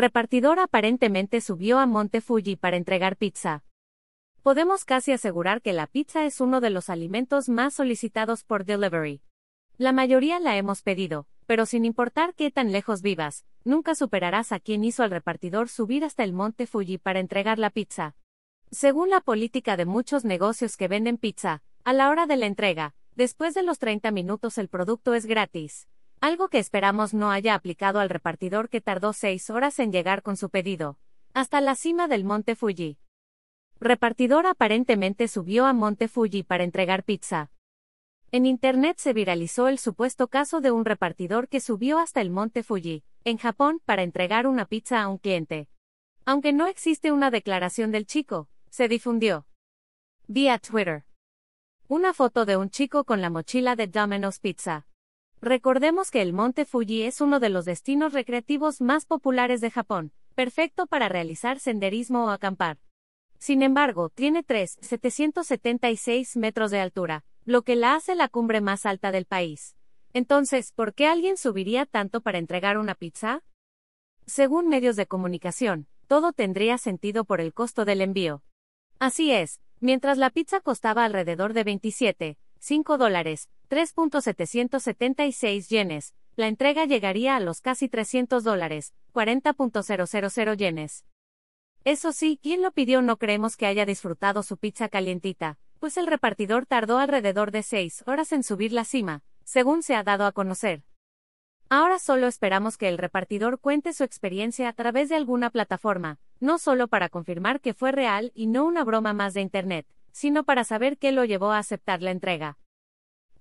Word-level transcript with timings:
Repartidor 0.00 0.60
aparentemente 0.60 1.42
subió 1.42 1.78
a 1.78 1.84
Monte 1.84 2.22
Fuji 2.22 2.56
para 2.56 2.78
entregar 2.78 3.18
pizza. 3.18 3.64
Podemos 4.42 4.86
casi 4.86 5.12
asegurar 5.12 5.60
que 5.60 5.74
la 5.74 5.86
pizza 5.86 6.24
es 6.24 6.40
uno 6.40 6.62
de 6.62 6.70
los 6.70 6.88
alimentos 6.88 7.50
más 7.50 7.74
solicitados 7.74 8.42
por 8.42 8.64
delivery. 8.64 9.20
La 9.76 9.92
mayoría 9.92 10.40
la 10.40 10.56
hemos 10.56 10.80
pedido, 10.80 11.26
pero 11.44 11.66
sin 11.66 11.84
importar 11.84 12.34
qué 12.34 12.50
tan 12.50 12.72
lejos 12.72 13.02
vivas, 13.02 13.44
nunca 13.62 13.94
superarás 13.94 14.52
a 14.52 14.58
quien 14.58 14.84
hizo 14.84 15.02
al 15.02 15.10
repartidor 15.10 15.68
subir 15.68 16.02
hasta 16.02 16.24
el 16.24 16.32
Monte 16.32 16.66
Fuji 16.66 16.96
para 16.96 17.20
entregar 17.20 17.58
la 17.58 17.68
pizza. 17.68 18.16
Según 18.70 19.10
la 19.10 19.20
política 19.20 19.76
de 19.76 19.84
muchos 19.84 20.24
negocios 20.24 20.78
que 20.78 20.88
venden 20.88 21.18
pizza, 21.18 21.62
a 21.84 21.92
la 21.92 22.08
hora 22.08 22.26
de 22.26 22.38
la 22.38 22.46
entrega, 22.46 22.94
después 23.16 23.52
de 23.52 23.64
los 23.64 23.78
30 23.78 24.10
minutos 24.12 24.56
el 24.56 24.68
producto 24.68 25.12
es 25.12 25.26
gratis. 25.26 25.90
Algo 26.20 26.48
que 26.48 26.58
esperamos 26.58 27.14
no 27.14 27.30
haya 27.30 27.54
aplicado 27.54 27.98
al 27.98 28.10
repartidor 28.10 28.68
que 28.68 28.82
tardó 28.82 29.14
seis 29.14 29.48
horas 29.48 29.78
en 29.78 29.90
llegar 29.90 30.22
con 30.22 30.36
su 30.36 30.50
pedido. 30.50 30.98
Hasta 31.32 31.62
la 31.62 31.74
cima 31.74 32.08
del 32.08 32.24
Monte 32.24 32.56
Fuji. 32.56 32.98
Repartidor 33.80 34.46
aparentemente 34.46 35.28
subió 35.28 35.64
a 35.64 35.72
Monte 35.72 36.08
Fuji 36.08 36.42
para 36.42 36.64
entregar 36.64 37.04
pizza. 37.04 37.50
En 38.32 38.44
Internet 38.44 38.98
se 38.98 39.14
viralizó 39.14 39.68
el 39.68 39.78
supuesto 39.78 40.28
caso 40.28 40.60
de 40.60 40.70
un 40.70 40.84
repartidor 40.84 41.48
que 41.48 41.58
subió 41.58 41.98
hasta 41.98 42.20
el 42.20 42.30
Monte 42.30 42.62
Fuji, 42.62 43.02
en 43.24 43.38
Japón, 43.38 43.80
para 43.86 44.02
entregar 44.02 44.46
una 44.46 44.66
pizza 44.66 45.00
a 45.00 45.08
un 45.08 45.16
cliente. 45.16 45.68
Aunque 46.26 46.52
no 46.52 46.66
existe 46.66 47.12
una 47.12 47.30
declaración 47.30 47.92
del 47.92 48.04
chico, 48.04 48.50
se 48.68 48.88
difundió 48.88 49.46
vía 50.26 50.58
Twitter. 50.58 51.06
Una 51.88 52.12
foto 52.12 52.44
de 52.44 52.58
un 52.58 52.68
chico 52.68 53.04
con 53.04 53.22
la 53.22 53.30
mochila 53.30 53.74
de 53.74 53.86
Domino's 53.86 54.38
Pizza. 54.38 54.86
Recordemos 55.42 56.10
que 56.10 56.20
el 56.20 56.34
Monte 56.34 56.66
Fuji 56.66 57.04
es 57.04 57.22
uno 57.22 57.40
de 57.40 57.48
los 57.48 57.64
destinos 57.64 58.12
recreativos 58.12 58.82
más 58.82 59.06
populares 59.06 59.62
de 59.62 59.70
Japón, 59.70 60.12
perfecto 60.34 60.86
para 60.86 61.08
realizar 61.08 61.58
senderismo 61.58 62.26
o 62.26 62.28
acampar. 62.28 62.78
Sin 63.38 63.62
embargo, 63.62 64.10
tiene 64.10 64.42
3,776 64.42 66.36
metros 66.36 66.70
de 66.70 66.80
altura, 66.80 67.24
lo 67.46 67.62
que 67.62 67.74
la 67.74 67.94
hace 67.94 68.14
la 68.14 68.28
cumbre 68.28 68.60
más 68.60 68.84
alta 68.84 69.12
del 69.12 69.24
país. 69.24 69.76
Entonces, 70.12 70.72
¿por 70.72 70.92
qué 70.92 71.06
alguien 71.06 71.38
subiría 71.38 71.86
tanto 71.86 72.20
para 72.20 72.36
entregar 72.36 72.76
una 72.76 72.94
pizza? 72.94 73.42
Según 74.26 74.68
medios 74.68 74.96
de 74.96 75.06
comunicación, 75.06 75.86
todo 76.06 76.34
tendría 76.34 76.76
sentido 76.76 77.24
por 77.24 77.40
el 77.40 77.54
costo 77.54 77.86
del 77.86 78.02
envío. 78.02 78.42
Así 78.98 79.32
es, 79.32 79.62
mientras 79.80 80.18
la 80.18 80.28
pizza 80.28 80.60
costaba 80.60 81.06
alrededor 81.06 81.54
de 81.54 81.64
27, 81.64 82.36
5 82.62 82.98
dólares, 82.98 83.48
3.776 83.70 85.68
yenes, 85.68 86.14
la 86.36 86.46
entrega 86.46 86.84
llegaría 86.84 87.34
a 87.36 87.40
los 87.40 87.62
casi 87.62 87.88
300 87.88 88.44
dólares, 88.44 88.92
40.000 89.14 90.56
yenes. 90.56 91.06
Eso 91.84 92.12
sí, 92.12 92.38
quien 92.42 92.60
lo 92.60 92.72
pidió 92.72 93.00
no 93.00 93.16
creemos 93.16 93.56
que 93.56 93.64
haya 93.64 93.86
disfrutado 93.86 94.42
su 94.42 94.58
pizza 94.58 94.90
calientita, 94.90 95.58
pues 95.78 95.96
el 95.96 96.06
repartidor 96.06 96.66
tardó 96.66 96.98
alrededor 96.98 97.50
de 97.50 97.62
6 97.62 98.04
horas 98.06 98.30
en 98.32 98.42
subir 98.42 98.74
la 98.74 98.84
cima, 98.84 99.22
según 99.44 99.82
se 99.82 99.94
ha 99.94 100.02
dado 100.02 100.26
a 100.26 100.32
conocer. 100.32 100.84
Ahora 101.70 101.98
solo 101.98 102.26
esperamos 102.26 102.76
que 102.76 102.90
el 102.90 102.98
repartidor 102.98 103.58
cuente 103.58 103.94
su 103.94 104.04
experiencia 104.04 104.68
a 104.68 104.74
través 104.74 105.08
de 105.08 105.16
alguna 105.16 105.48
plataforma, 105.48 106.18
no 106.40 106.58
solo 106.58 106.88
para 106.88 107.08
confirmar 107.08 107.62
que 107.62 107.72
fue 107.72 107.90
real 107.90 108.32
y 108.34 108.48
no 108.48 108.66
una 108.66 108.84
broma 108.84 109.14
más 109.14 109.32
de 109.32 109.40
Internet, 109.40 109.86
sino 110.12 110.44
para 110.44 110.64
saber 110.64 110.98
qué 110.98 111.12
lo 111.12 111.24
llevó 111.24 111.52
a 111.52 111.58
aceptar 111.58 112.02
la 112.02 112.10
entrega. 112.10 112.58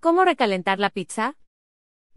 ¿Cómo 0.00 0.24
recalentar 0.24 0.78
la 0.78 0.90
pizza? 0.90 1.36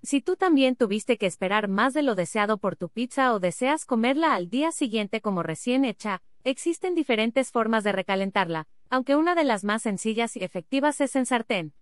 Si 0.03 0.21
tú 0.21 0.35
también 0.35 0.75
tuviste 0.75 1.17
que 1.17 1.27
esperar 1.27 1.67
más 1.67 1.93
de 1.93 2.01
lo 2.01 2.15
deseado 2.15 2.57
por 2.57 2.75
tu 2.75 2.89
pizza 2.89 3.33
o 3.33 3.39
deseas 3.39 3.85
comerla 3.85 4.33
al 4.33 4.49
día 4.49 4.71
siguiente 4.71 5.21
como 5.21 5.43
recién 5.43 5.85
hecha, 5.85 6.21
existen 6.43 6.95
diferentes 6.95 7.51
formas 7.51 7.83
de 7.83 7.91
recalentarla, 7.91 8.67
aunque 8.89 9.15
una 9.15 9.35
de 9.35 9.43
las 9.43 9.63
más 9.63 9.83
sencillas 9.83 10.35
y 10.35 10.43
efectivas 10.43 11.01
es 11.01 11.15
en 11.15 11.25
sartén. 11.25 11.73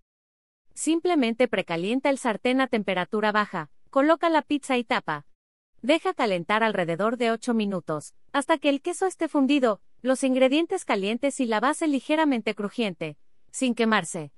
Simplemente 0.74 1.48
precalienta 1.48 2.10
el 2.10 2.18
sartén 2.18 2.60
a 2.60 2.66
temperatura 2.66 3.32
baja, 3.32 3.70
coloca 3.90 4.28
la 4.30 4.42
pizza 4.42 4.76
y 4.76 4.84
tapa. 4.84 5.26
Deja 5.82 6.12
calentar 6.12 6.62
alrededor 6.62 7.16
de 7.16 7.32
8 7.32 7.54
minutos, 7.54 8.14
hasta 8.32 8.58
que 8.58 8.68
el 8.68 8.82
queso 8.82 9.06
esté 9.06 9.28
fundido, 9.28 9.80
los 10.02 10.24
ingredientes 10.24 10.84
calientes 10.84 11.40
y 11.40 11.46
la 11.46 11.60
base 11.60 11.86
ligeramente 11.86 12.54
crujiente, 12.54 13.18
sin 13.50 13.74
quemarse. 13.74 14.32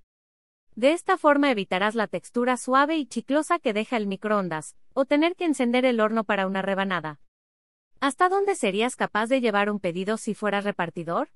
De 0.75 0.93
esta 0.93 1.19
forma 1.19 1.51
evitarás 1.51 1.95
la 1.95 2.07
textura 2.07 2.57
suave 2.57 2.97
y 2.97 3.07
chiclosa 3.07 3.59
que 3.59 3.73
deja 3.73 3.97
el 3.97 4.07
microondas, 4.07 4.75
o 4.95 5.05
tener 5.05 5.37
que 5.37 5.45
encender 5.45 5.85
el 5.85 6.01
horno 6.01 6.25
para 6.25 6.47
una 6.47 6.63
rebanada. 6.63 7.21
¿Hasta 8.01 8.29
dónde 8.29 8.57
serías 8.57 8.97
capaz 8.97 9.27
de 9.27 9.41
llevar 9.41 9.71
un 9.71 9.79
pedido 9.79 10.17
si 10.17 10.35
fueras 10.35 10.65
repartidor? 10.65 11.29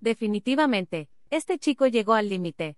Definitivamente, 0.00 1.08
este 1.30 1.58
chico 1.58 1.86
llegó 1.86 2.14
al 2.14 2.28
límite. 2.28 2.76